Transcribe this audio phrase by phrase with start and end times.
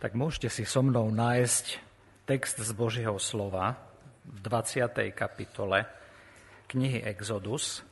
[0.00, 1.76] tak môžete si so mnou nájsť
[2.24, 3.76] text z Božieho slova
[4.24, 5.12] v 20.
[5.12, 5.84] kapitole
[6.72, 7.84] knihy Exodus.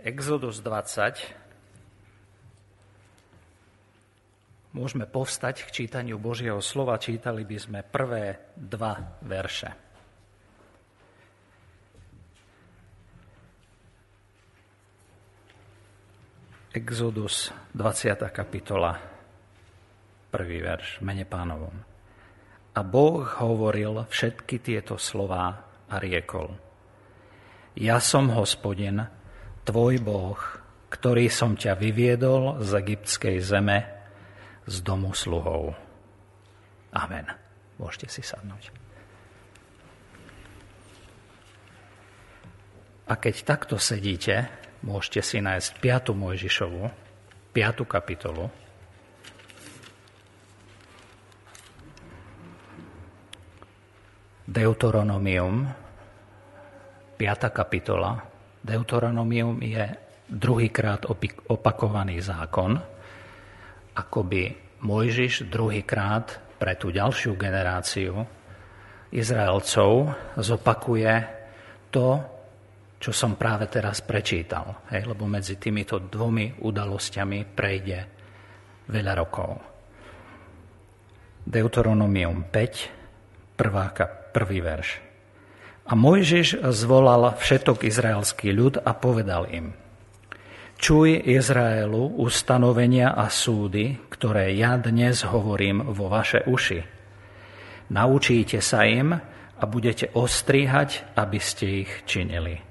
[0.00, 1.20] Exodus 20.
[4.72, 6.96] Môžeme povstať k čítaniu Božieho slova.
[6.96, 9.68] Čítali by sme prvé dva verše.
[16.72, 18.32] Exodus 20.
[18.32, 19.17] kapitola
[20.28, 21.74] prvý verš, mene pánovom.
[22.76, 26.54] A Boh hovoril všetky tieto slová a riekol.
[27.74, 29.02] Ja som hospodin,
[29.66, 30.38] tvoj Boh,
[30.88, 33.78] ktorý som ťa vyviedol z egyptskej zeme,
[34.68, 35.72] z domu sluhov.
[36.92, 37.24] Amen.
[37.80, 38.74] Môžete si sadnúť.
[43.08, 44.52] A keď takto sedíte,
[44.84, 46.12] môžete si nájsť 5.
[46.12, 46.84] Mojžišovu,
[47.56, 47.88] 5.
[47.88, 48.52] kapitolu,
[54.48, 55.68] Deuteronomium,
[57.20, 57.52] 5.
[57.52, 58.16] kapitola.
[58.64, 59.84] Deuteronomium je
[60.24, 61.04] druhýkrát
[61.52, 62.80] opakovaný zákon,
[63.92, 68.24] akoby Mojžiš druhýkrát pre tú ďalšiu generáciu
[69.12, 71.12] Izraelcov zopakuje
[71.92, 72.08] to,
[72.96, 74.88] čo som práve teraz prečítal.
[74.88, 77.98] Hej, lebo medzi týmito dvomi udalosťami prejde
[78.88, 79.50] veľa rokov.
[81.44, 82.98] Deuteronomium 5,
[83.58, 85.02] prvá kap- prvý verš.
[85.90, 89.74] A Mojžiš zvolal všetok izraelský ľud a povedal im,
[90.78, 96.86] Čuj Izraelu ustanovenia a súdy, ktoré ja dnes hovorím vo vaše uši.
[97.90, 99.10] Naučíte sa im
[99.58, 102.62] a budete ostrihať, aby ste ich činili.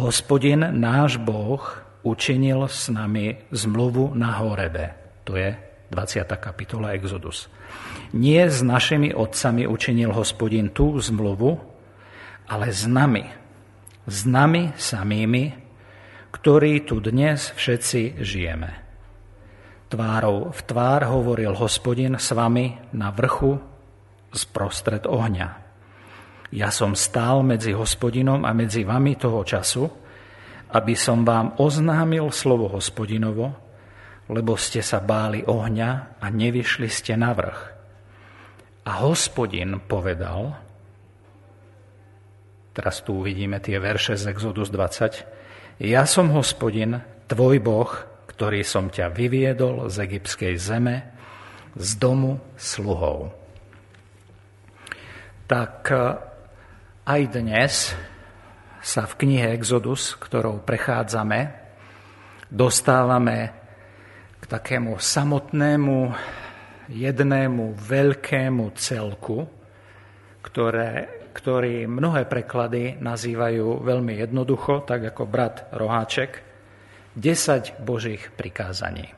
[0.00, 1.60] Hospodin, náš Boh,
[2.08, 4.96] učinil s nami zmluvu na Horebe.
[5.28, 6.24] To je 20.
[6.40, 7.50] kapitola Exodus.
[8.14, 11.58] Nie s našimi otcami učinil hospodin tú zmluvu,
[12.48, 13.24] ale s nami.
[14.04, 15.44] S nami samými,
[16.30, 18.70] ktorí tu dnes všetci žijeme.
[19.88, 23.56] Tvárou v tvár hovoril hospodin s vami na vrchu
[24.34, 25.48] z prostred ohňa.
[26.54, 29.86] Ja som stál medzi hospodinom a medzi vami toho času,
[30.74, 33.63] aby som vám oznámil slovo hospodinovo,
[34.28, 37.60] lebo ste sa báli ohňa a nevyšli ste na vrch.
[38.84, 40.56] A hospodin povedal,
[42.76, 47.90] teraz tu uvidíme tie verše z Exodus 20, ja som hospodin, tvoj Boh,
[48.30, 50.96] ktorý som ťa vyviedol z egyptskej zeme,
[51.74, 53.34] z domu sluhov.
[55.50, 55.98] Tak e,
[57.04, 57.72] aj dnes
[58.84, 61.50] sa v knihe Exodus, ktorou prechádzame,
[62.52, 63.63] dostávame
[64.44, 66.12] k takému samotnému
[66.92, 69.48] jednému veľkému celku,
[70.44, 76.44] ktoré, ktorý mnohé preklady nazývajú veľmi jednoducho, tak ako brat Roháček,
[77.16, 79.08] 10 Božích prikázaní.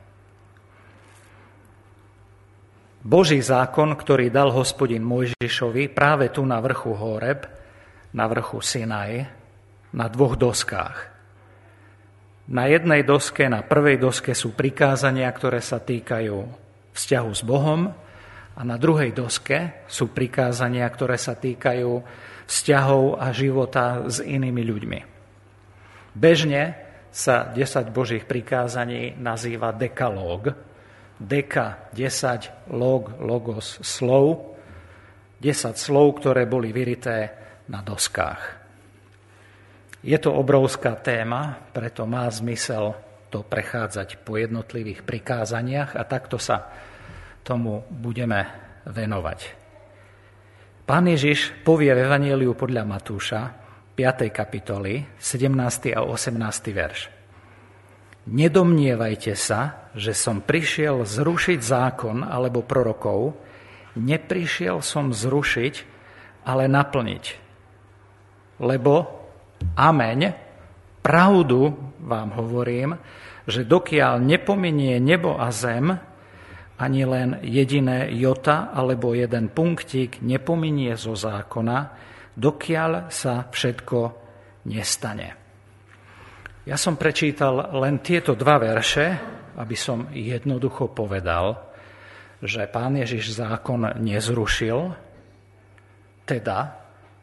[3.03, 7.50] Boží zákon, ktorý dal hospodin Mojžišovi práve tu na vrchu Horeb,
[8.15, 9.26] na vrchu Sinaj,
[9.91, 11.16] na dvoch doskách.
[12.47, 16.47] Na jednej doske, na prvej doske sú prikázania, ktoré sa týkajú
[16.95, 17.91] vzťahu s Bohom
[18.55, 21.91] a na druhej doske sú prikázania, ktoré sa týkajú
[22.47, 25.01] vzťahov a života s inými ľuďmi.
[26.15, 26.62] Bežne
[27.11, 30.55] sa 10 Božích prikázaní nazýva dekalóg.
[31.19, 34.57] Deka 10, log, logos, slov.
[35.43, 37.33] 10 slov, ktoré boli vyrité
[37.69, 38.56] na doskách.
[40.06, 42.94] Je to obrovská téma, preto má zmysel
[43.27, 46.71] to prechádzať po jednotlivých prikázaniach a takto sa
[47.43, 48.47] tomu budeme
[48.87, 49.66] venovať.
[50.87, 53.50] Pán Ježiš povie v Evangeliu podľa Matúša
[53.99, 54.31] 5.
[54.31, 55.99] kapitoly 17.
[55.99, 56.39] a 18.
[56.71, 57.11] verš.
[58.31, 63.34] Nedomnievajte sa, že som prišiel zrušiť zákon alebo prorokov,
[63.98, 65.75] neprišiel som zrušiť,
[66.47, 67.25] ale naplniť.
[68.63, 69.16] Lebo,
[69.74, 70.21] ameň,
[71.03, 71.74] pravdu
[72.07, 72.95] vám hovorím,
[73.47, 75.95] že dokiaľ nepominie nebo a zem,
[76.77, 81.78] ani len jediné jota alebo jeden punktík nepominie zo zákona,
[82.36, 83.98] dokiaľ sa všetko
[84.68, 85.28] nestane.
[86.66, 89.07] Ja som prečítal len tieto dva verše,
[89.57, 91.63] aby som jednoducho povedal,
[92.42, 94.92] že pán Ježiš zákon nezrušil,
[96.28, 96.59] teda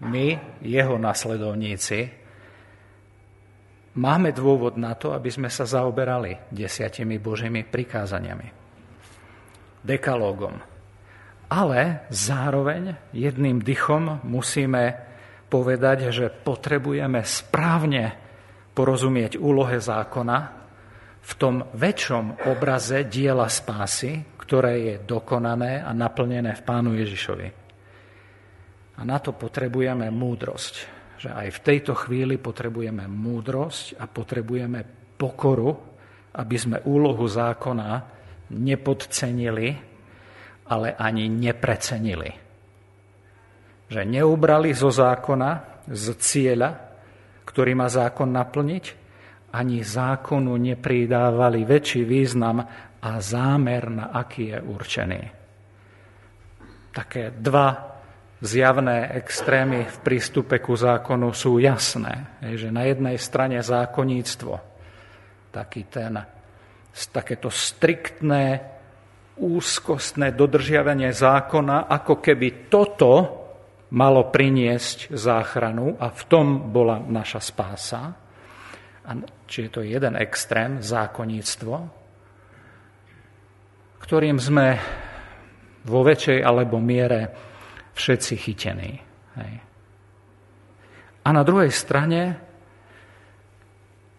[0.02, 2.23] my, jeho nasledovníci,
[3.98, 8.62] máme dôvod na to, aby sme sa zaoberali desiatimi Božími prikázaniami.
[9.84, 10.56] dekalógom.
[11.52, 14.96] Ale zároveň jedným dychom musíme
[15.52, 18.16] povedať, že potrebujeme správne
[18.74, 20.38] porozumieť úlohe zákona
[21.24, 27.48] v tom väčšom obraze diela spásy, ktoré je dokonané a naplnené v Pánu Ježišovi.
[28.98, 30.93] A na to potrebujeme múdrosť.
[31.24, 34.84] Že aj v tejto chvíli potrebujeme múdrosť a potrebujeme
[35.16, 35.72] pokoru,
[36.36, 37.90] aby sme úlohu zákona
[38.52, 39.72] nepodcenili,
[40.68, 42.28] ale ani neprecenili.
[43.88, 46.76] Že neubrali zo zákona, z cieľa,
[47.48, 48.86] ktorý má zákon naplniť,
[49.56, 52.68] ani zákonu nepridávali väčší význam
[53.00, 55.22] a zámer, na aký je určený.
[56.92, 57.93] Také dva
[58.44, 62.44] zjavné extrémy v prístupe ku zákonu sú jasné.
[62.44, 64.54] že na jednej strane zákonníctvo,
[65.56, 66.20] taký ten,
[66.92, 68.60] takéto striktné,
[69.40, 73.12] úzkostné dodržiavanie zákona, ako keby toto
[73.96, 78.02] malo priniesť záchranu a v tom bola naša spása.
[79.04, 79.12] A
[79.48, 81.76] je to jeden extrém, zákonníctvo,
[84.04, 84.68] ktorým sme
[85.84, 87.52] vo väčšej alebo miere
[87.94, 88.94] všetci chytení.
[89.38, 89.54] Hej.
[91.24, 92.36] A na druhej strane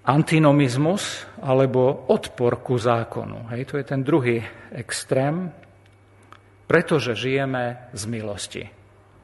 [0.05, 3.53] antinomizmus alebo odpor ku zákonu.
[3.53, 4.41] Hej, to je ten druhý
[4.73, 5.53] extrém,
[6.65, 8.65] pretože žijeme z milosti.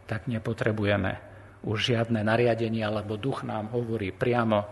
[0.04, 1.30] Tak nepotrebujeme
[1.60, 4.64] už žiadne nariadenie, alebo duch nám hovorí priamo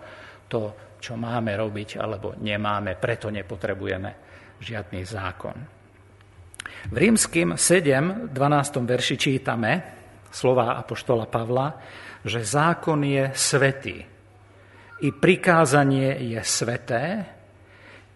[0.48, 4.10] to, čo máme robiť, alebo nemáme, preto nepotrebujeme
[4.58, 5.77] žiadny zákon.
[6.88, 8.88] V rímským 7, 12.
[8.88, 9.72] verši čítame
[10.28, 11.74] slova Apoštola Pavla,
[12.24, 13.96] že zákon je svetý.
[14.98, 17.04] I prikázanie je sveté,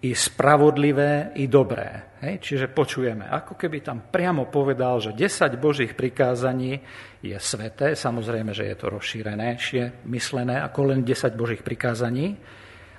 [0.02, 2.18] i spravodlivé, i dobré.
[2.26, 2.42] Hej?
[2.42, 6.82] Čiže počujeme, ako keby tam priamo povedal, že 10 Božích prikázaní
[7.22, 12.34] je sveté, samozrejme, že je to rozšírené, je myslené ako len 10 Božích prikázaní,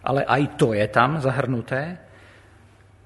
[0.07, 1.99] ale aj to je tam zahrnuté.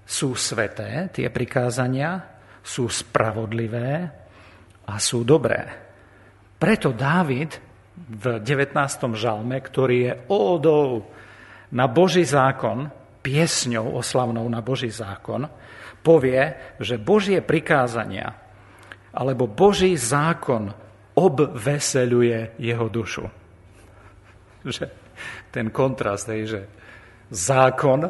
[0.05, 2.36] Sú sveté tie prikázania,
[2.67, 4.11] sú spravodlivé
[4.83, 5.63] a sú dobré.
[6.59, 7.55] Preto Dávid
[7.95, 8.75] v 19.
[9.15, 11.07] žalme, ktorý je ódou
[11.71, 12.91] na Boží zákon,
[13.23, 15.47] piesňou oslavnou na Boží zákon,
[16.03, 18.35] povie, že Božie prikázania
[19.15, 20.69] alebo Boží zákon
[21.17, 23.25] obveseluje jeho dušu.
[24.67, 24.91] Že
[25.49, 26.61] ten kontrast, je, že
[27.31, 28.05] zákon,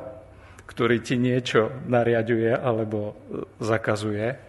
[0.65, 3.15] ktorý ti niečo nariaduje alebo
[3.61, 4.46] zakazuje,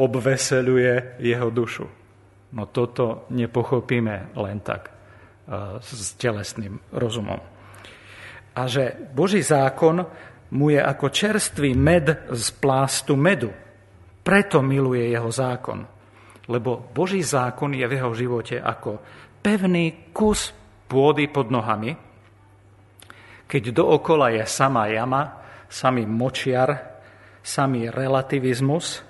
[0.00, 1.86] obveseluje jeho dušu.
[2.56, 4.92] No toto nepochopíme len tak e,
[5.84, 7.38] s telesným rozumom.
[8.56, 10.02] A že Boží zákon
[10.50, 13.54] mu je ako čerstvý med z plástu medu.
[14.26, 15.86] Preto miluje jeho zákon.
[16.50, 18.98] Lebo Boží zákon je v jeho živote ako
[19.38, 20.50] pevný kus
[20.90, 21.94] pôdy pod nohami,
[23.46, 27.02] keď dookola je samá jama, samý močiar,
[27.42, 29.02] samý relativizmus,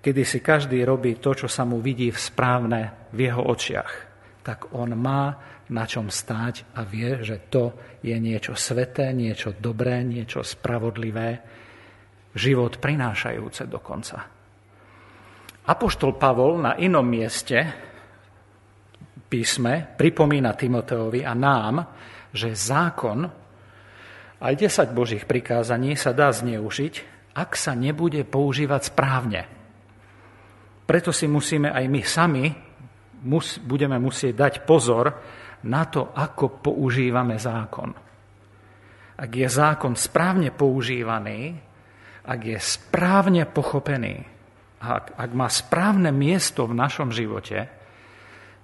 [0.00, 3.92] kedy si každý robí to, čo sa mu vidí v správne v jeho očiach,
[4.40, 5.36] tak on má
[5.70, 11.28] na čom stáť a vie, že to je niečo sveté, niečo dobré, niečo spravodlivé,
[12.34, 14.26] život prinášajúce dokonca.
[15.70, 17.58] Apoštol Pavol na inom mieste
[19.30, 21.86] písme pripomína Timoteovi a nám,
[22.34, 23.30] že zákon,
[24.40, 26.94] aj 10 Božích prikázaní sa dá zneužiť,
[27.38, 29.59] ak sa nebude používať správne.
[30.90, 32.50] Preto si musíme aj my sami
[33.30, 35.06] mus, budeme musieť dať pozor
[35.70, 37.94] na to, ako používame zákon.
[39.14, 41.54] Ak je zákon správne používaný,
[42.26, 44.18] ak je správne pochopený,
[44.82, 47.70] ak, ak má správne miesto v našom živote,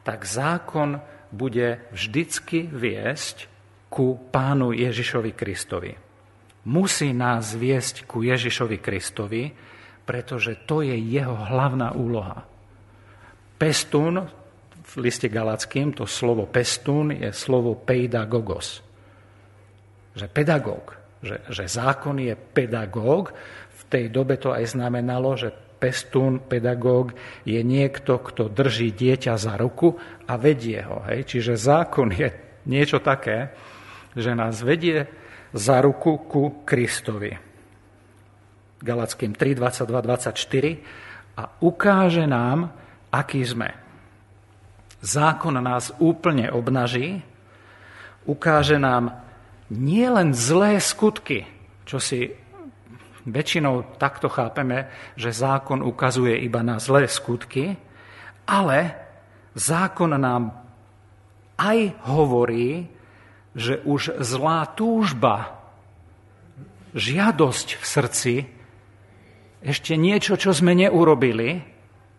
[0.03, 0.99] tak zákon
[1.31, 3.47] bude vždycky viesť
[3.87, 5.95] ku pánu Ježišovi Kristovi.
[6.67, 9.55] Musí nás viesť ku Ježišovi Kristovi,
[10.07, 12.47] pretože to je jeho hlavná úloha.
[13.59, 14.23] Pestún,
[14.87, 18.81] v liste Galackým, to slovo pestún je slovo peidagogos.
[20.15, 23.35] Že pedagóg, že, že zákon je pedagóg,
[23.77, 27.13] v tej dobe to aj znamenalo, že pestún, pedagóg
[27.45, 31.05] je niekto, kto drží dieťa za ruku a vedie ho.
[31.11, 31.37] Hej?
[31.37, 32.33] Čiže zákon je
[32.71, 33.53] niečo také,
[34.17, 35.05] že nás vedie
[35.53, 37.46] za ruku ku Kristovi.
[38.81, 42.73] Galackým 3, 22, 24 a ukáže nám,
[43.13, 43.73] aký sme.
[45.01, 47.21] Zákon nás úplne obnaží,
[48.25, 49.17] ukáže nám
[49.73, 51.47] nielen zlé skutky,
[51.87, 52.35] čo si
[53.27, 54.87] Väčšinou takto chápeme,
[55.19, 57.75] že zákon ukazuje iba na zlé skutky,
[58.47, 58.95] ale
[59.59, 60.55] zákon nám
[61.59, 62.87] aj hovorí,
[63.59, 65.59] že už zlá túžba,
[66.95, 68.35] žiadosť v srdci,
[69.65, 71.63] ešte niečo, čo sme neurobili,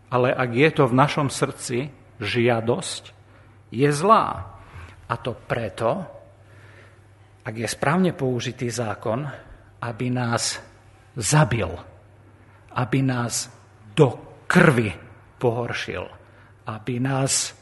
[0.09, 3.03] ale ak je to v našom srdci, žiadosť,
[3.69, 4.57] je zlá.
[5.07, 6.03] A to preto,
[7.47, 9.23] ak je správne použitý zákon,
[9.79, 10.59] aby nás
[11.15, 11.71] zabil,
[12.75, 13.47] aby nás
[13.95, 14.91] do krvi
[15.39, 16.03] pohoršil,
[16.67, 17.55] aby nás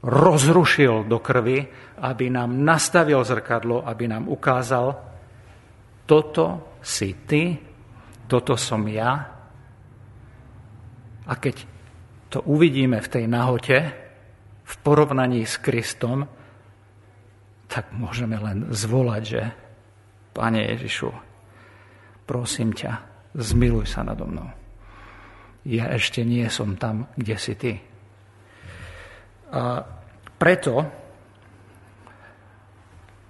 [0.00, 1.68] rozrušil do krvi,
[2.00, 4.96] aby nám nastavil zrkadlo, aby nám ukázal,
[6.08, 7.69] toto si ty,
[8.30, 9.26] toto som ja.
[11.26, 11.66] A keď
[12.30, 13.78] to uvidíme v tej nahote,
[14.62, 16.30] v porovnaní s Kristom,
[17.66, 19.42] tak môžeme len zvolať, že
[20.30, 21.10] Pane Ježišu,
[22.22, 23.02] prosím ťa,
[23.34, 24.46] zmiluj sa nado mnou.
[25.66, 27.82] Ja ešte nie som tam, kde si ty.
[29.50, 29.82] A
[30.38, 30.86] preto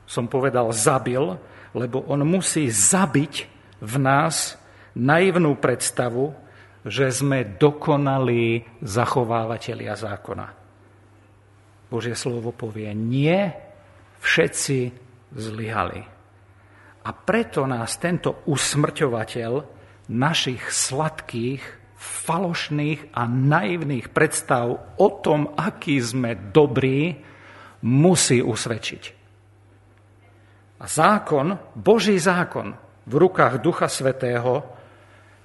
[0.05, 1.41] som povedal zabil,
[1.73, 3.49] lebo on musí zabiť
[3.81, 4.60] v nás
[4.97, 6.35] naivnú predstavu,
[6.87, 10.47] že sme dokonalí zachovávateľia zákona.
[11.91, 13.51] Božie slovo povie, nie
[14.23, 14.79] všetci
[15.35, 16.01] zlyhali.
[17.01, 19.53] A preto nás tento usmrťovateľ
[20.11, 21.63] našich sladkých,
[22.01, 27.21] falošných a naivných predstav o tom, aký sme dobrí,
[27.85, 29.03] musí usvedčiť.
[30.81, 32.73] A zákon, Boží zákon
[33.05, 34.80] v rukách Ducha Svetého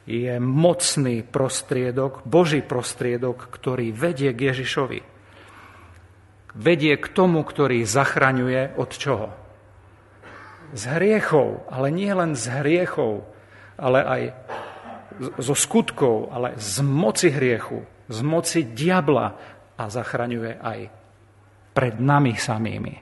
[0.06, 5.02] je mocný prostriedok, Boží prostriedok, ktorý vedie k Ježišovi.
[6.56, 9.46] Vedie k tomu, ktorý zachraňuje od čoho?
[10.76, 13.24] z hriechov, ale nie len z hriechov,
[13.80, 14.22] ale aj
[15.40, 19.28] zo skutkov, ale z moci hriechu, z moci diabla
[19.80, 20.80] a zachraňuje aj
[21.72, 22.96] pred nami samými.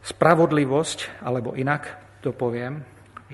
[0.00, 2.84] Spravodlivosť, alebo inak to poviem,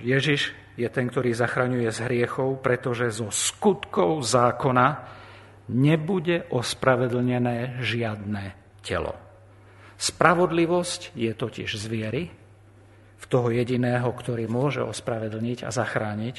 [0.03, 4.89] Ježiš je ten, ktorý zachraňuje z hriechov, pretože zo skutkov zákona
[5.73, 8.55] nebude ospravedlnené žiadne
[8.85, 9.17] telo.
[9.97, 12.23] Spravodlivosť je totiž z viery
[13.17, 16.37] v toho jediného, ktorý môže ospravedlniť a zachrániť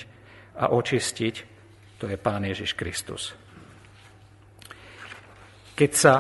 [0.62, 1.36] a očistiť,
[1.98, 3.34] to je Pán Ježiš Kristus.
[5.74, 6.14] Keď, sa,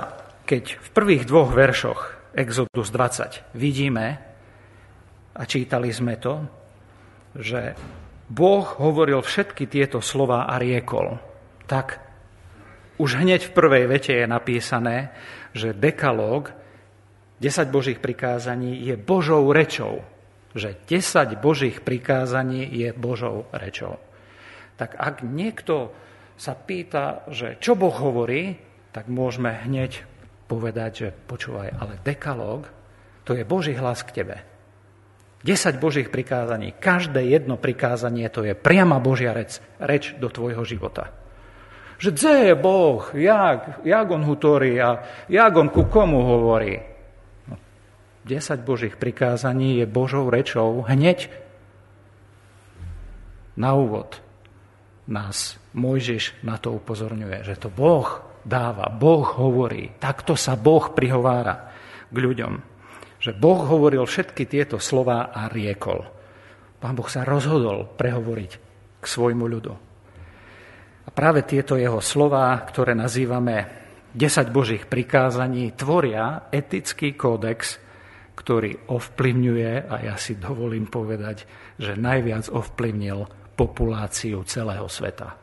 [0.45, 4.27] keď v prvých dvoch veršoch Exodus 20 vidíme,
[5.37, 6.41] a čítali sme to,
[7.37, 7.77] že
[8.27, 11.15] Boh hovoril všetky tieto slova a riekol,
[11.63, 12.03] tak
[12.97, 15.13] už hneď v prvej vete je napísané,
[15.53, 16.51] že dekalóg
[17.37, 20.01] 10 Božích prikázaní je Božou rečou.
[20.57, 24.01] Že 10 Božích prikázaní je Božou rečou.
[24.75, 25.93] Tak ak niekto
[26.33, 28.57] sa pýta, že čo Boh hovorí,
[28.89, 30.01] tak môžeme hneď
[30.49, 32.65] povedať, že počúvaj, ale dekalóg,
[33.21, 34.41] to je Boží hlas k tebe.
[35.47, 41.07] 10 Božích prikázaní, každé jedno prikázanie, to je priama Božia reč, reč do tvojho života.
[41.97, 46.83] Že dze je Boh, jak, jak on hutorí a jak on ku komu hovorí.
[48.27, 51.31] 10 Božích prikázaní je Božou rečou hneď
[53.55, 54.19] na úvod
[55.07, 59.95] nás Mojžiš na to upozorňuje, že to Boh dáva, Boh hovorí.
[59.95, 61.71] Takto sa Boh prihovára
[62.11, 62.76] k ľuďom.
[63.27, 65.99] Že Boh hovoril všetky tieto slova a riekol.
[66.79, 68.51] Pán Boh sa rozhodol prehovoriť
[69.03, 69.73] k svojmu ľudu.
[71.03, 73.67] A práve tieto jeho slova, ktoré nazývame
[74.15, 77.83] 10 Božích prikázaní, tvoria etický kódex,
[78.31, 81.43] ktorý ovplyvňuje, a ja si dovolím povedať,
[81.75, 83.27] že najviac ovplyvnil
[83.59, 85.35] populáciu celého sveta.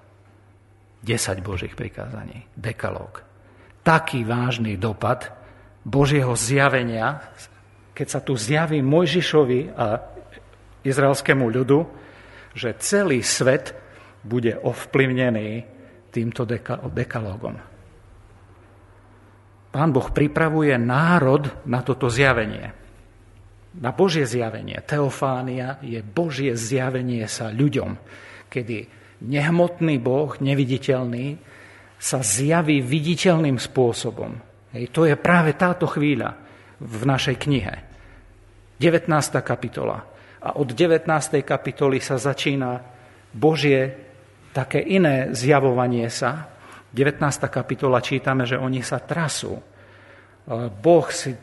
[1.05, 3.21] 10 Božích prikázaní, dekalóg.
[3.85, 5.37] Taký vážny dopad
[5.85, 7.21] Božieho zjavenia,
[7.95, 9.87] keď sa tu zjaví Mojžišovi a
[10.83, 11.79] izraelskému ľudu,
[12.53, 13.73] že celý svet
[14.27, 15.65] bude ovplyvnený
[16.11, 16.47] týmto
[16.91, 17.57] dekalógom.
[19.75, 22.85] Pán Boh pripravuje národ na toto zjavenie
[23.81, 24.79] na Božie zjavenie.
[24.87, 27.99] Teofánia je Božie zjavenie sa ľuďom,
[28.47, 28.87] kedy
[29.25, 31.39] nehmotný Boh, neviditeľný,
[31.99, 34.37] sa zjaví viditeľným spôsobom.
[34.77, 36.37] Hej, to je práve táto chvíľa
[36.81, 37.75] v našej knihe.
[38.81, 39.07] 19.
[39.41, 40.03] kapitola.
[40.45, 41.07] A od 19.
[41.47, 42.83] kapitoly sa začína
[43.33, 43.97] Božie
[44.53, 46.51] také iné zjavovanie sa.
[46.95, 47.19] 19.
[47.51, 49.59] kapitola čítame, že oni sa trasú.
[50.79, 51.35] Boh si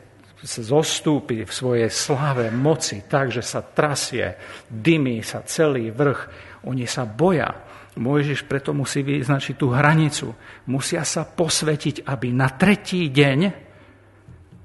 [0.42, 4.38] zostúpi v svojej slave, moci, tak, že sa trasie,
[4.70, 6.20] dymí sa celý vrch.
[6.66, 7.52] Oni sa boja.
[7.98, 10.32] Mojžiš preto musí vyznačiť tú hranicu.
[10.72, 13.71] Musia sa posvetiť, aby na tretí deň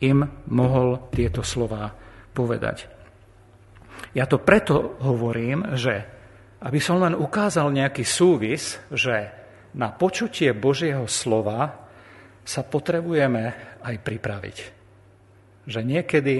[0.04, 1.90] im mohol tieto slova
[2.34, 2.86] povedať.
[4.14, 6.18] Ja to preto hovorím, že
[6.58, 9.30] aby som len ukázal nejaký súvis, že
[9.78, 11.86] na počutie Božieho slova
[12.42, 14.58] sa potrebujeme aj pripraviť.
[15.70, 16.36] Že niekedy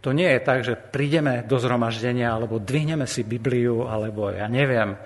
[0.00, 4.96] to nie je tak, že prídeme do zhromaždenia alebo dvihneme si Bibliu, alebo ja neviem,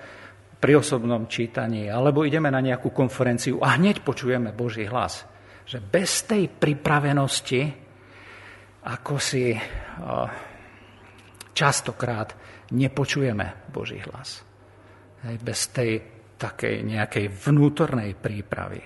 [0.59, 5.23] pri osobnom čítaní, alebo ideme na nejakú konferenciu a hneď počujeme Boží hlas.
[5.69, 7.61] Že bez tej pripravenosti,
[8.89, 9.53] ako si
[11.53, 12.33] častokrát
[12.73, 14.41] nepočujeme Boží hlas.
[15.21, 16.01] Bez tej
[16.41, 18.81] takej nejakej vnútornej prípravy.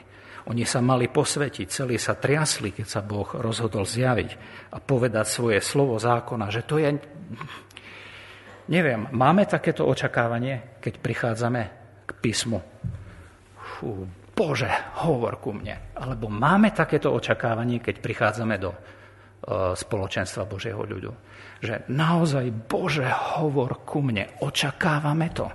[0.51, 4.29] Oni sa mali posvetiť, celí sa triasli, keď sa Boh rozhodol zjaviť
[4.75, 6.99] a povedať svoje slovo zákona, že to je...
[8.67, 11.61] Neviem, máme takéto očakávanie, keď prichádzame
[12.03, 12.59] k písmu?
[13.55, 14.69] Fú, Bože,
[15.05, 15.93] hovor ku mne.
[15.93, 21.13] Alebo máme takéto očakávanie, keď prichádzame do uh, spoločenstva Božieho ľudu
[21.63, 25.47] že naozaj, Bože, hovor ku mne, očakávame to.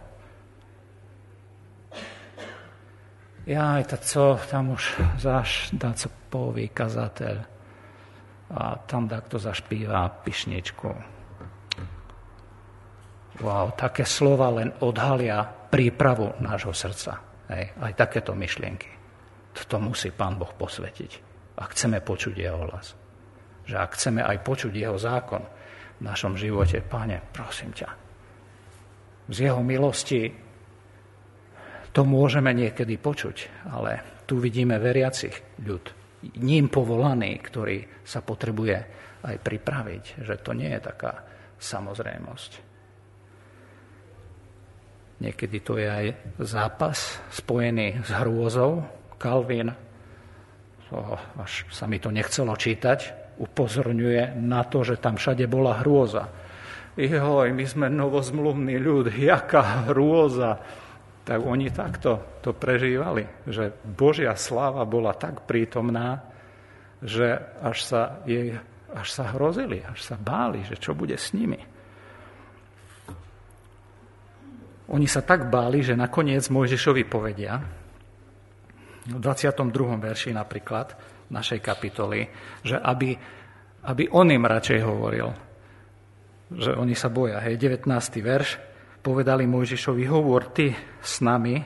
[3.45, 4.85] Ja aj to, co, tam už
[5.21, 7.37] zaš dá co poví kazateľ
[8.49, 10.89] a tam kto zašpíva pišničku.
[13.45, 17.28] Wow, také slova len odhalia prípravu nášho srdca.
[17.49, 18.91] Hej, aj takéto myšlienky.
[19.69, 21.13] To musí Pán Boh posvetiť.
[21.59, 22.95] Ak chceme počuť Jeho hlas.
[23.67, 25.43] Že ak chceme aj počuť Jeho zákon,
[25.99, 26.79] v našom živote.
[26.83, 27.91] Pane, prosím ťa,
[29.29, 30.33] z jeho milosti
[31.93, 35.85] to môžeme niekedy počuť, ale tu vidíme veriacich ľud,
[36.41, 38.79] ním povolaný, ktorý sa potrebuje
[39.27, 41.27] aj pripraviť, že to nie je taká
[41.59, 42.68] samozrejmosť.
[45.19, 46.07] Niekedy to je aj
[46.39, 48.87] zápas spojený s hrôzou.
[49.19, 49.75] Kalvin,
[51.35, 52.99] až sa mi to nechcelo čítať,
[53.43, 56.31] upozorňuje na to, že tam všade bola hrôza.
[56.99, 60.59] Joj, my sme novozmluvný ľud, jaká hrôza.
[61.27, 66.25] Tak oni takto to prežívali, že Božia sláva bola tak prítomná,
[67.05, 68.57] že až sa, jej,
[68.91, 71.61] až sa hrozili, až sa báli, že čo bude s nimi.
[74.89, 77.61] Oni sa tak báli, že nakoniec Mojžišovi povedia,
[79.09, 79.73] v 22.
[80.01, 80.97] verši napríklad,
[81.29, 82.29] našej kapitoly,
[82.65, 83.13] že aby,
[83.85, 85.29] aby on im radšej hovoril,
[86.49, 87.41] že oni sa boja.
[87.45, 87.85] Hej, 19.
[88.25, 88.57] verš,
[89.05, 90.73] povedali Mojžišovi, hovor ty
[91.05, 91.61] s nami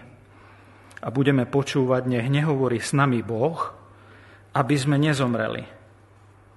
[1.02, 3.58] a budeme počúvať, nech nehovorí s nami Boh,
[4.54, 5.62] aby sme nezomreli.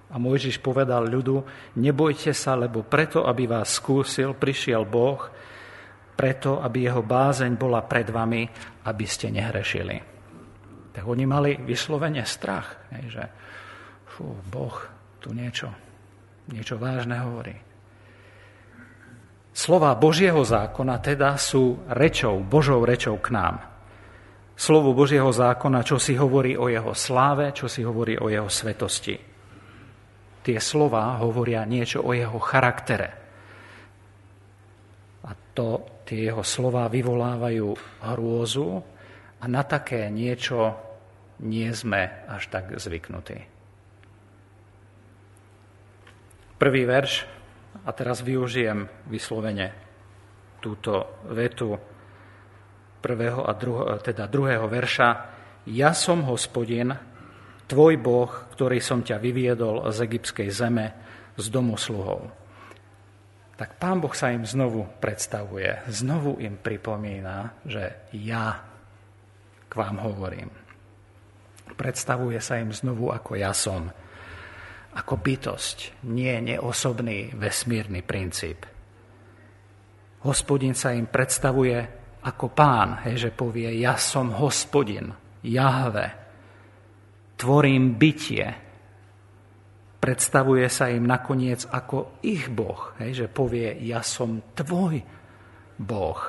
[0.06, 1.42] A Mojžiš povedal ľudu,
[1.78, 5.30] nebojte sa, lebo preto, aby vás skúsil, prišiel Boh,
[6.16, 8.48] preto, aby jeho bázeň bola pred vami,
[8.88, 10.16] aby ste nehrešili
[10.96, 13.28] tak oni mali vyslovene strach, že
[14.08, 14.72] fú, Boh
[15.20, 15.68] tu niečo,
[16.48, 17.52] niečo vážne hovorí.
[19.52, 23.60] Slova Božieho zákona teda sú rečou, Božou rečou k nám.
[24.56, 29.20] Slovo Božieho zákona, čo si hovorí o jeho sláve, čo si hovorí o jeho svetosti.
[30.40, 33.08] Tie slova hovoria niečo o jeho charaktere.
[35.28, 37.68] A to, tie jeho slova vyvolávajú
[38.06, 38.80] hrôzu
[39.42, 40.78] a na také niečo
[41.42, 43.38] nie sme až tak zvyknutí.
[46.56, 47.28] Prvý verš,
[47.84, 49.76] a teraz využijem vyslovene
[50.64, 51.76] túto vetu
[53.04, 55.08] prvého a druho, teda druhého verša.
[55.68, 56.96] Ja som hospodin,
[57.68, 60.86] tvoj Boh, ktorý som ťa vyviedol z egyptskej zeme,
[61.36, 62.45] z domu sluhov.
[63.56, 68.60] Tak pán Boh sa im znovu predstavuje, znovu im pripomína, že ja
[69.64, 70.52] k vám hovorím.
[71.72, 73.88] Predstavuje sa im znovu ako ja som.
[74.96, 78.64] Ako bytosť, nie neosobný vesmírny princíp.
[80.24, 81.76] Hospodin sa im predstavuje
[82.28, 85.12] ako pán, že povie, ja som hospodin,
[85.44, 86.06] Jahve,
[87.38, 88.65] tvorím bytie.
[90.06, 95.02] Predstavuje sa im nakoniec ako ich Boh, hej, že povie, ja som tvoj
[95.82, 96.20] Boh.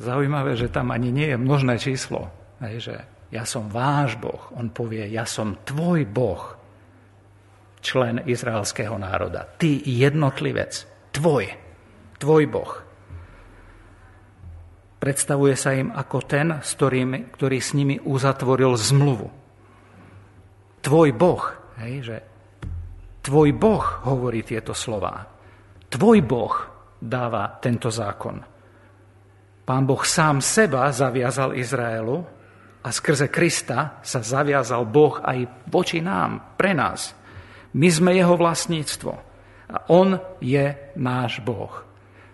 [0.00, 2.32] Zaujímavé, že tam ani nie je množné číslo,
[2.64, 2.94] hej, že
[3.28, 4.48] ja som váš Boh.
[4.56, 6.56] On povie, ja som tvoj Boh,
[7.84, 9.44] člen izraelského národa.
[9.44, 11.52] Ty jednotlivec, tvoj,
[12.16, 12.72] tvoj Boh.
[15.04, 19.28] Predstavuje sa im ako ten, s ktorým, ktorý s nimi uzatvoril zmluvu.
[20.80, 21.44] Tvoj Boh,
[21.76, 22.16] hej, že
[23.20, 25.12] Tvoj Boh hovorí tieto slova.
[25.92, 26.54] Tvoj Boh
[26.96, 28.40] dáva tento zákon.
[29.60, 32.16] Pán Boh sám seba zaviazal Izraelu
[32.80, 37.12] a skrze Krista sa zaviazal Boh aj voči nám, pre nás.
[37.76, 39.12] My sme jeho vlastníctvo
[39.70, 41.70] a on je náš Boh.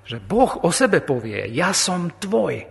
[0.06, 2.62] Že Boh o sebe povie, ja som tvoj.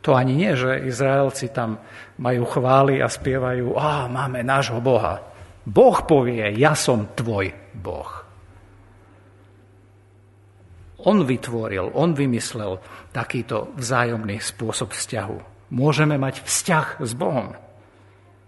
[0.00, 1.84] To ani nie, že Izraelci tam
[2.16, 5.27] majú chvály a spievajú, a máme nášho Boha.
[5.68, 8.10] Boh povie, ja som tvoj Boh.
[11.04, 12.80] On vytvoril, on vymyslel
[13.12, 15.38] takýto vzájomný spôsob vzťahu.
[15.76, 17.52] Môžeme mať vzťah s Bohom.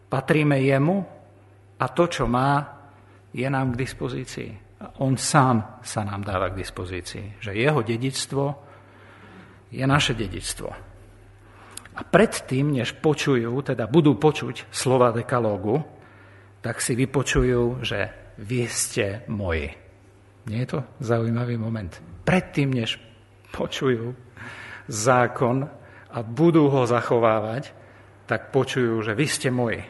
[0.08, 1.04] Patríme jemu
[1.78, 2.80] a to, čo má,
[3.30, 4.50] je nám k dispozícii.
[5.04, 7.38] On sám sa nám dáva k dispozícii.
[7.38, 8.44] Že jeho dedictvo
[9.70, 10.72] je naše dedictvo.
[11.94, 15.99] A predtým, než počujú, teda budú počuť slova dekalógu,
[16.60, 19.72] tak si vypočujú, že vy ste moji.
[20.48, 21.92] Nie je to zaujímavý moment?
[22.24, 23.00] Predtým, než
[23.52, 24.16] počujú
[24.88, 25.68] zákon
[26.10, 27.72] a budú ho zachovávať,
[28.24, 29.82] tak počujú, že vy ste moji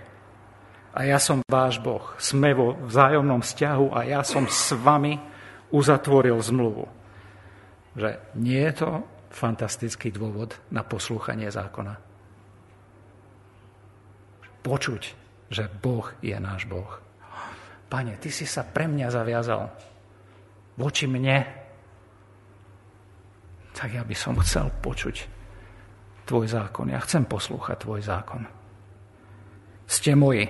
[0.90, 2.02] a ja som váš Boh.
[2.18, 5.14] Sme vo vzájomnom vzťahu a ja som s vami
[5.70, 6.84] uzatvoril zmluvu.
[7.94, 8.90] Že nie je to
[9.30, 11.94] fantastický dôvod na poslúchanie zákona.
[14.66, 15.02] Počuť,
[15.50, 16.88] že Boh je náš Boh.
[17.90, 19.66] Pane, ty si sa pre mňa zaviazal
[20.78, 21.42] voči mne,
[23.74, 25.16] tak ja by som chcel počuť
[26.30, 26.94] tvoj zákon.
[26.94, 28.46] Ja chcem poslúchať tvoj zákon.
[29.90, 30.46] Ste moji,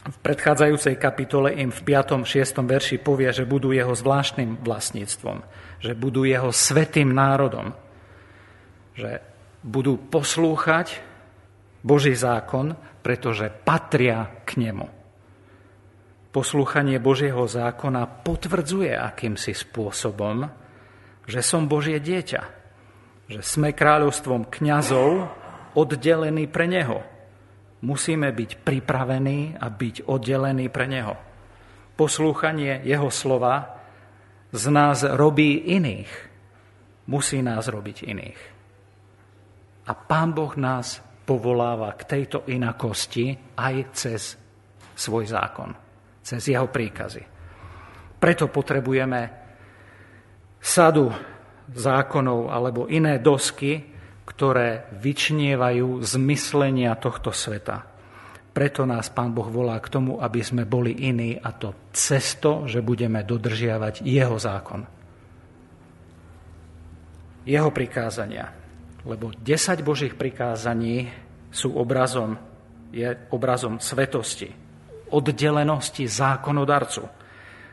[0.00, 2.24] v predchádzajúcej kapitole im v 5.
[2.24, 2.64] 6.
[2.64, 5.44] verši povie, že budú jeho zvláštnym vlastníctvom,
[5.84, 7.76] že budú jeho svetým národom,
[8.96, 9.20] že
[9.60, 11.04] budú poslúchať
[11.84, 14.86] Boží zákon, pretože patria k nemu.
[16.30, 20.46] Poslúchanie Božieho zákona potvrdzuje akýmsi spôsobom,
[21.26, 22.42] že som Božie dieťa,
[23.26, 25.26] že sme kráľovstvom kňazov
[25.74, 27.02] oddelení pre Neho,
[27.82, 31.14] musíme byť pripravení a byť oddelení pre Neho.
[31.98, 33.82] Poslúchanie Jeho slova
[34.54, 36.10] z nás robí iných.
[37.10, 38.40] Musí nás robiť iných.
[39.90, 44.34] A Pán Boh nás povoláva k tejto inakosti aj cez
[44.98, 45.70] svoj zákon,
[46.26, 47.22] cez jeho príkazy.
[48.18, 49.20] Preto potrebujeme
[50.58, 51.06] sadu
[51.70, 53.78] zákonov alebo iné dosky,
[54.26, 57.86] ktoré vyčnievajú zmyslenia tohto sveta.
[58.50, 62.82] Preto nás Pán Boh volá k tomu, aby sme boli iní a to cesto, že
[62.82, 64.82] budeme dodržiavať Jeho zákon.
[67.46, 68.59] Jeho prikázania.
[69.04, 71.08] Lebo 10 Božích prikázaní
[71.48, 72.36] sú obrazom,
[72.92, 74.52] je obrazom svetosti,
[75.10, 77.08] oddelenosti zákonodarcu.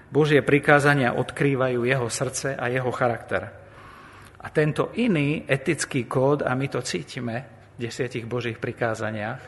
[0.08, 3.52] Božie prikázania odkrývajú jeho srdce a jeho charakter.
[4.40, 7.36] A tento iný etický kód, a my to cítime
[7.76, 9.42] v desiatich Božích prikázaniach,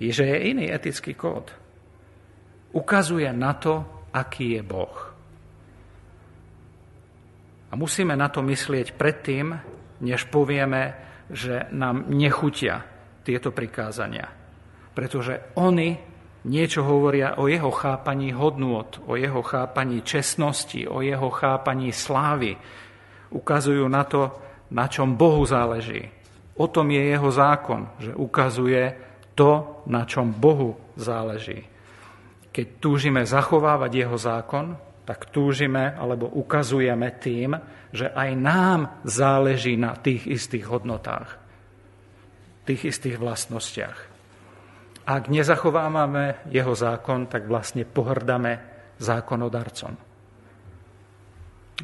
[0.00, 1.52] je, že je iný etický kód.
[2.72, 4.96] Ukazuje na to, aký je Boh.
[7.70, 10.94] A musíme na to myslieť predtým, než povieme,
[11.30, 12.82] že nám nechutia
[13.24, 14.28] tieto prikázania.
[14.94, 15.96] Pretože oni
[16.44, 22.56] niečo hovoria o jeho chápaní hodnôt, o jeho chápaní čestnosti, o jeho chápaní slávy,
[23.32, 24.30] ukazujú na to,
[24.70, 26.04] na čom Bohu záleží.
[26.54, 28.94] O tom je jeho zákon, že ukazuje
[29.34, 31.66] to, na čom Bohu záleží.
[32.54, 37.58] Keď túžime zachovávať jeho zákon, tak túžime alebo ukazujeme tým,
[37.94, 41.38] že aj nám záleží na tých istých hodnotách,
[42.66, 43.98] tých istých vlastnostiach.
[45.06, 48.58] Ak nezachovávame jeho zákon, tak vlastne pohrdame
[48.98, 49.94] zákonodarcom.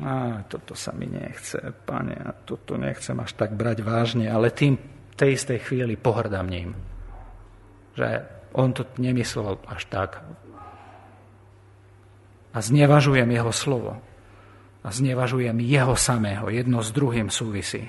[0.03, 4.79] A toto sa mi nechce, pane, a toto nechcem až tak brať vážne, ale tým
[5.15, 6.75] tej istej chvíli pohrdám ním.
[7.95, 8.09] Že
[8.57, 10.25] on to nemyslel až tak.
[12.51, 14.10] A znevažujem jeho slovo.
[14.81, 16.49] A znevažujem jeho samého.
[16.49, 17.89] Jedno s druhým súvisí.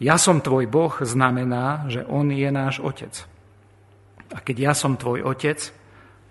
[0.00, 3.12] Ja som tvoj Boh znamená, že on je náš otec.
[4.32, 5.58] A keď ja som tvoj otec,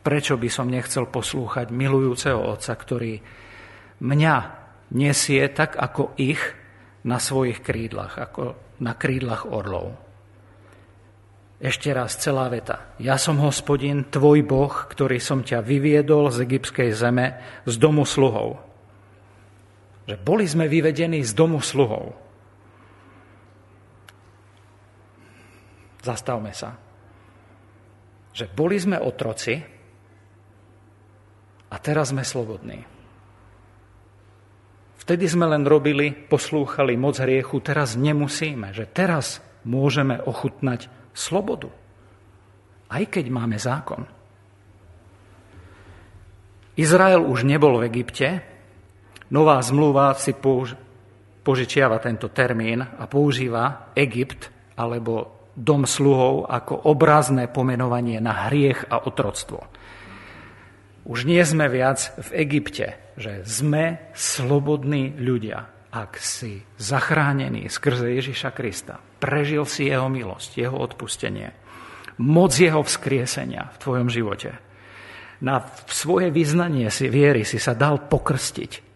[0.02, 3.20] prečo by som nechcel poslúchať milujúceho otca, ktorý
[4.00, 4.36] mňa
[4.96, 6.42] nesie tak ako ich
[7.06, 10.00] na svojich krídlach, ako na krídlach orlov.
[11.60, 12.96] Ešte raz celá veta.
[13.04, 17.36] Ja som hospodin, tvoj Boh, ktorý som ťa vyviedol z egyptskej zeme,
[17.68, 18.69] z domu sluhov.
[20.10, 22.18] Že boli sme vyvedení z domu sluhov.
[26.02, 26.74] Zastavme sa.
[28.34, 29.78] Že boli sme otroci,
[31.70, 32.82] A teraz sme slobodní.
[34.98, 41.70] Vtedy sme len robili, poslúchali moc hriechu, teraz nemusíme, že teraz môžeme ochutnať slobodu.
[42.90, 44.10] Aj keď máme zákon.
[46.74, 48.42] Izrael už nebol v Egypte,
[49.30, 50.36] nová zmluva si
[51.44, 59.04] požičiava tento termín a používa Egypt alebo dom sluhov ako obrazné pomenovanie na hriech a
[59.04, 59.68] otroctvo.
[61.10, 65.68] Už nie sme viac v Egypte, že sme slobodní ľudia.
[65.90, 71.50] Ak si zachránený skrze Ježiša Krista, prežil si jeho milosť, jeho odpustenie,
[72.22, 74.54] moc jeho vzkriesenia v tvojom živote.
[75.42, 78.89] Na svoje vyznanie si viery si sa dal pokrstiť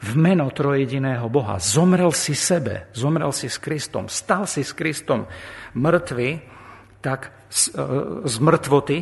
[0.00, 1.60] v meno trojediného Boha.
[1.60, 5.28] Zomrel si sebe, zomrel si s Kristom, stal si s Kristom
[5.76, 6.40] mŕtvy,
[7.04, 7.84] tak z, e,
[8.24, 8.98] z mŕtvoty,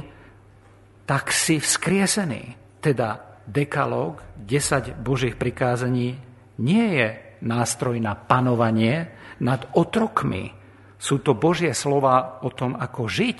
[1.06, 2.58] tak si vzkriesený.
[2.82, 6.18] Teda dekalóg, 10 Božích prikázaní,
[6.58, 7.08] nie je
[7.40, 10.50] nástroj na panovanie nad otrokmi.
[10.98, 13.38] Sú to Božie slova o tom, ako žiť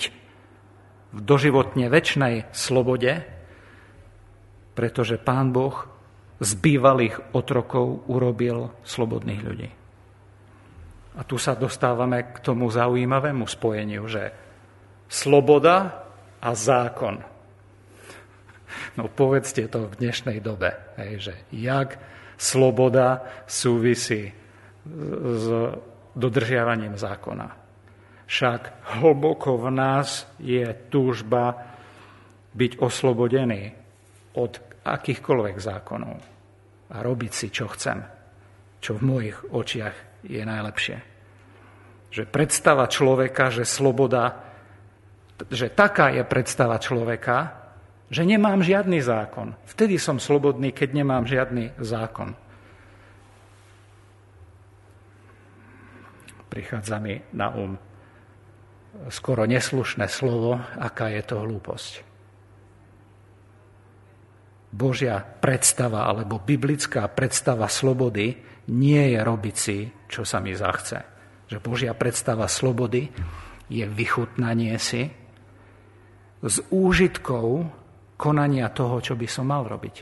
[1.11, 3.27] v doživotne väčšnej slobode,
[4.79, 5.98] pretože Pán Boh
[6.39, 9.69] z bývalých otrokov urobil slobodných ľudí.
[11.19, 14.31] A tu sa dostávame k tomu zaujímavému spojeniu, že
[15.11, 16.07] sloboda
[16.39, 17.19] a zákon
[18.97, 21.97] No povedzte to v dnešnej dobe, hej, že jak
[22.39, 24.31] sloboda súvisí
[24.85, 25.45] s
[26.15, 27.47] dodržiavaním zákona.
[28.29, 28.61] Však
[29.01, 31.57] hlboko v nás je túžba
[32.53, 33.73] byť oslobodený
[34.37, 36.17] od akýchkoľvek zákonov
[36.89, 38.01] a robiť si, čo chcem,
[38.79, 40.97] čo v mojich očiach je najlepšie.
[42.09, 44.41] Že predstava človeka, že sloboda,
[45.53, 47.55] že taká je predstava človeka,
[48.09, 49.53] že nemám žiadny zákon.
[49.69, 52.33] Vtedy som slobodný, keď nemám žiadny zákon.
[56.49, 57.77] Prichádza mi na um
[59.13, 62.08] skoro neslušné slovo, aká je to hlúposť.
[64.69, 68.37] Božia predstava alebo biblická predstava slobody
[68.69, 70.97] nie je robiť si, čo sa mi zachce.
[71.49, 73.09] Že Božia predstava slobody
[73.69, 75.09] je vychutnanie si
[76.39, 77.47] s úžitkou
[78.15, 79.95] konania toho, čo by som mal robiť.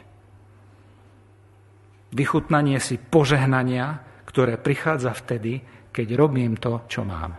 [2.12, 7.36] Vychutnanie si požehnania, ktoré prichádza vtedy, keď robím to, čo mám.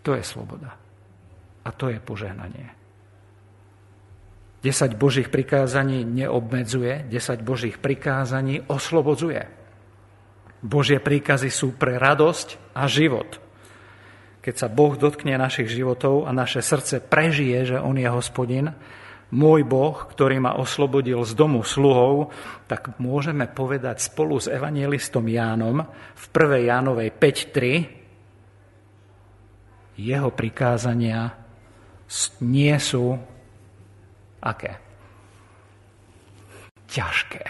[0.00, 0.72] To je sloboda.
[1.60, 2.79] A to je požehnanie.
[4.60, 9.48] 10 Božích prikázaní neobmedzuje, 10 Božích prikázaní oslobodzuje.
[10.60, 13.40] Božie príkazy sú pre radosť a život
[14.40, 18.72] keď sa Boh dotkne našich životov a naše srdce prežije, že On je hospodin,
[19.30, 22.32] môj Boh, ktorý ma oslobodil z domu sluhov,
[22.66, 25.84] tak môžeme povedať spolu s evangelistom Jánom
[26.16, 26.66] v 1.
[26.72, 28.00] Jánovej 5.3
[30.00, 31.36] jeho prikázania
[32.40, 33.20] nie sú
[34.42, 34.80] aké?
[36.90, 37.44] Ťažké.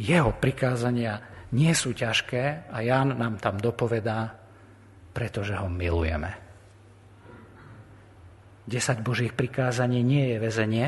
[0.00, 1.20] Jeho prikázania
[1.52, 4.38] nie sú ťažké a Ján nám tam dopovedá,
[5.10, 6.38] pretože ho milujeme.
[8.70, 10.86] 10 Božích prikázaní nie je väzenie,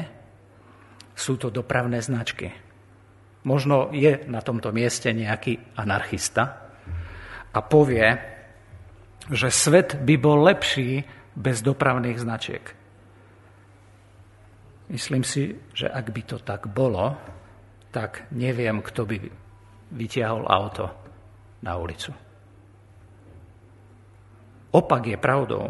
[1.19, 2.55] sú to dopravné značky.
[3.43, 6.71] Možno je na tomto mieste nejaký anarchista
[7.51, 8.07] a povie,
[9.35, 11.03] že svet by bol lepší
[11.35, 12.65] bez dopravných značiek.
[14.91, 17.15] Myslím si, že ak by to tak bolo,
[17.93, 19.17] tak neviem, kto by
[19.93, 20.89] vytiahol auto
[21.63, 22.11] na ulicu.
[24.73, 25.65] Opak je pravdou.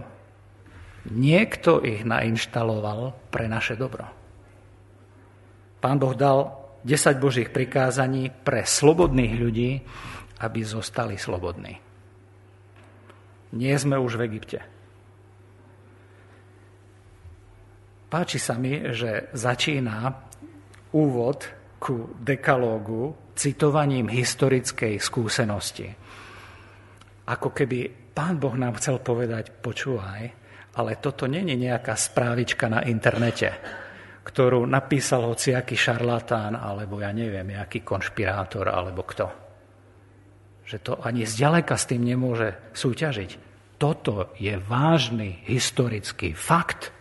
[1.10, 4.06] Niekto ich nainštaloval pre naše dobro.
[5.82, 6.54] Pán Boh dal
[6.86, 9.70] 10 Božích prikázaní pre slobodných ľudí,
[10.38, 11.82] aby zostali slobodní.
[13.58, 14.71] Nie sme už v Egypte.
[18.12, 20.12] Páči sa mi, že začína
[20.92, 21.48] úvod
[21.80, 25.88] ku dekalógu citovaním historickej skúsenosti.
[27.24, 30.22] Ako keby Pán Boh nám chcel povedať, počúvaj,
[30.76, 33.48] ale toto není nejaká správička na internete,
[34.28, 39.26] ktorú napísal hociaký šarlatán, alebo ja neviem, nejaký konšpirátor, alebo kto.
[40.68, 43.30] Že to ani zďaleka s tým nemôže súťažiť.
[43.80, 46.92] Toto je vážny historický fakt,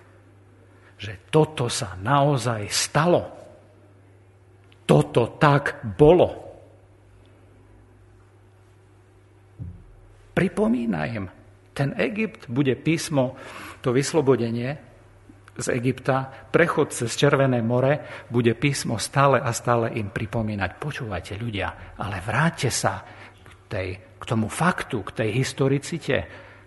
[1.02, 3.22] že toto sa naozaj stalo.
[4.86, 6.30] Toto tak bolo.
[10.38, 11.26] Pripomína im,
[11.74, 13.34] ten Egypt bude písmo,
[13.82, 14.78] to vyslobodenie,
[15.52, 20.70] z Egypta, prechod cez Červené more, bude písmo stále a stále im pripomínať.
[20.80, 23.04] Počúvajte ľudia, ale vráťte sa
[23.42, 26.18] k, tej, k tomu faktu, k tej historicite,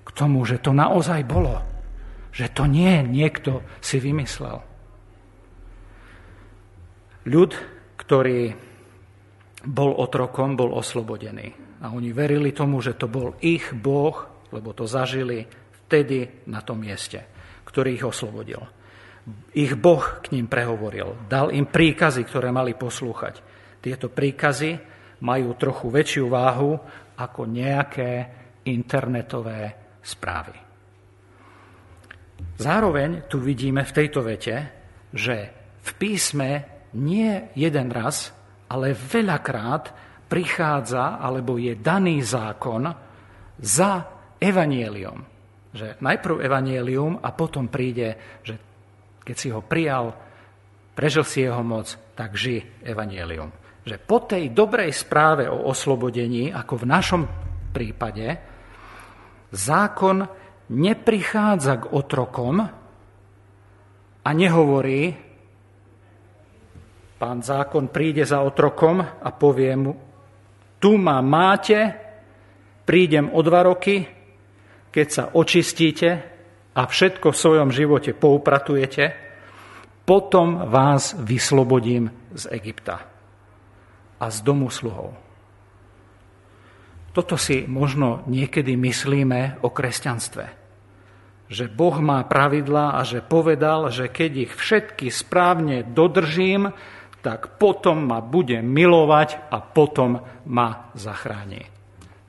[0.04, 1.73] k tomu, že to naozaj bolo.
[2.34, 4.58] Že to nie niekto si vymyslel.
[7.24, 7.52] Ľud,
[7.96, 8.52] ktorý
[9.64, 11.78] bol otrokom, bol oslobodený.
[11.80, 15.46] A oni verili tomu, že to bol ich Boh, lebo to zažili
[15.84, 17.24] vtedy na tom mieste,
[17.64, 18.60] ktorý ich oslobodil.
[19.56, 23.40] Ich Boh k ním prehovoril, dal im príkazy, ktoré mali poslúchať.
[23.80, 24.76] Tieto príkazy
[25.24, 26.76] majú trochu väčšiu váhu
[27.16, 28.10] ako nejaké
[28.68, 29.72] internetové
[30.04, 30.63] správy.
[32.58, 34.70] Zároveň tu vidíme v tejto vete,
[35.10, 35.50] že
[35.84, 36.50] v písme
[36.94, 38.30] nie jeden raz,
[38.70, 39.90] ale veľakrát
[40.30, 42.90] prichádza alebo je daný zákon
[43.58, 43.92] za
[44.38, 45.22] evanielium.
[45.74, 48.54] Že najprv evanielium a potom príde, že
[49.22, 50.14] keď si ho prijal,
[50.94, 53.50] prežil si jeho moc, tak ži evanielium.
[53.82, 57.22] Že po tej dobrej správe o oslobodení, ako v našom
[57.74, 58.38] prípade,
[59.50, 62.64] zákon neprichádza k otrokom
[64.24, 65.12] a nehovorí,
[67.20, 69.92] pán zákon príde za otrokom a povie mu,
[70.81, 71.96] tu ma máte,
[72.85, 74.05] prídem o dva roky,
[74.92, 76.09] keď sa očistíte
[76.77, 79.05] a všetko v svojom živote poupratujete,
[80.05, 83.09] potom vás vyslobodím z Egypta
[84.20, 85.23] a z domu sluhov.
[87.14, 90.44] Toto si možno niekedy myslíme o kresťanstve.
[91.46, 96.74] Že Boh má pravidlá a že povedal, že keď ich všetky správne dodržím,
[97.22, 100.18] tak potom ma bude milovať a potom
[100.50, 101.62] ma zachráni.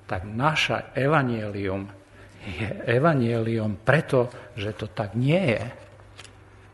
[0.05, 2.05] Tak naša evanielium
[2.45, 5.63] je evanielium preto, že to tak nie je.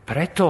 [0.04, 0.48] Preto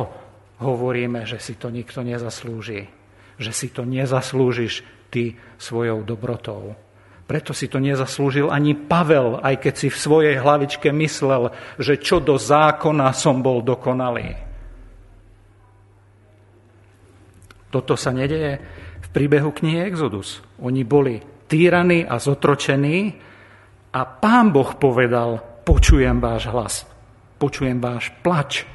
[0.58, 2.90] hovoríme, že si to nikto nezaslúži.
[3.38, 4.82] Že si to nezaslúžiš
[5.14, 6.74] ty svojou dobrotou.
[7.32, 11.48] Preto si to nezaslúžil ani Pavel, aj keď si v svojej hlavičke myslel,
[11.80, 14.36] že čo do zákona som bol dokonalý.
[17.72, 18.60] Toto sa nedeje
[19.00, 20.44] v príbehu knihy Exodus.
[20.60, 23.16] Oni boli týraní a zotročení,
[23.96, 26.74] a pán Boh povedal, počujem váš hlas,
[27.40, 28.68] počujem váš plač,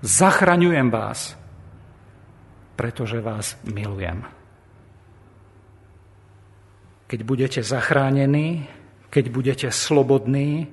[0.00, 1.36] zachraňujem vás,
[2.80, 4.39] pretože vás milujem.
[7.10, 8.70] Keď budete zachránení,
[9.10, 10.70] keď budete slobodní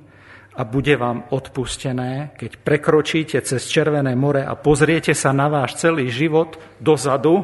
[0.53, 6.13] a bude vám odpustené, keď prekročíte cez Červené more a pozriete sa na váš celý
[6.13, 7.41] život dozadu,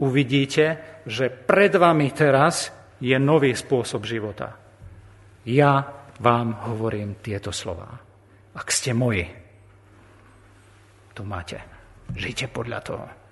[0.00, 2.72] uvidíte, že pred vami teraz
[3.04, 4.56] je nový spôsob života.
[5.44, 5.84] Ja
[6.24, 8.00] vám hovorím tieto slova.
[8.56, 9.28] Ak ste moji,
[11.12, 11.60] to máte.
[12.16, 13.23] Žite podľa toho.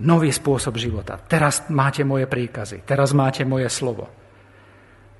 [0.00, 1.20] Nový spôsob života.
[1.20, 2.88] Teraz máte moje príkazy.
[2.88, 4.08] Teraz máte moje slovo.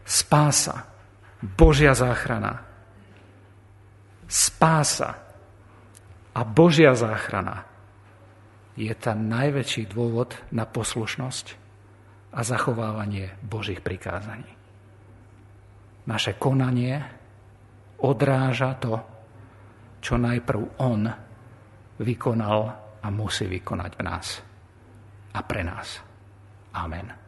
[0.08, 0.88] Spása.
[1.40, 2.64] Božia záchrana.
[4.24, 5.20] Spása
[6.32, 7.68] a Božia záchrana
[8.78, 11.46] je ten najväčší dôvod na poslušnosť
[12.32, 14.48] a zachovávanie Božích prikázaní.
[16.08, 17.04] Naše konanie
[18.00, 18.96] odráža to,
[20.00, 21.04] čo najprv On
[22.00, 22.60] vykonal
[23.02, 24.49] a musí vykonať v nás
[25.32, 26.00] a pre nás.
[26.72, 27.19] Amen.